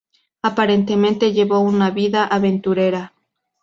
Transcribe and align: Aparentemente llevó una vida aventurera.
Aparentemente 0.41 1.31
llevó 1.31 1.59
una 1.59 1.91
vida 1.91 2.25
aventurera. 2.25 3.13